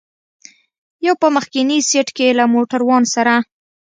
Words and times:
یو 1.05 1.15
په 1.21 1.27
مخکني 1.35 1.77
سېټ 1.89 2.07
کې 2.17 2.27
له 2.39 2.45
موټروان 2.53 3.03
سره. 3.15 3.33